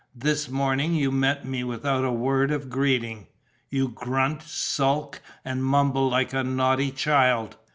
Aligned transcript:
This 0.15 0.49
morning 0.49 0.95
you 0.95 1.11
meet 1.11 1.45
me 1.45 1.63
without 1.63 2.03
a 2.03 2.11
word 2.11 2.49
of 2.49 2.71
greeting. 2.71 3.27
You 3.69 3.87
grunt, 3.89 4.41
sulk 4.41 5.21
and 5.45 5.63
mumble 5.63 6.09
like 6.09 6.33
a 6.33 6.43
naughty 6.43 6.89
child. 6.89 7.55